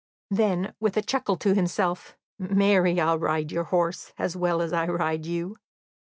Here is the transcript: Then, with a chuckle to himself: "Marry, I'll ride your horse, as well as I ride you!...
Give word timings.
Then, 0.31 0.73
with 0.79 0.97
a 0.97 1.03
chuckle 1.03 1.37
to 1.37 1.53
himself: 1.53 2.17
"Marry, 2.39 2.99
I'll 2.99 3.19
ride 3.19 3.51
your 3.51 3.65
horse, 3.65 4.13
as 4.17 4.35
well 4.35 4.59
as 4.59 4.73
I 4.73 4.87
ride 4.87 5.27
you!... 5.27 5.57